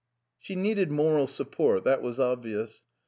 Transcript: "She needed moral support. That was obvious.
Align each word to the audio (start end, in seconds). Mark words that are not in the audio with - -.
"She 0.39 0.55
needed 0.55 0.89
moral 0.91 1.27
support. 1.27 1.83
That 1.83 2.01
was 2.01 2.19
obvious. 2.19 2.85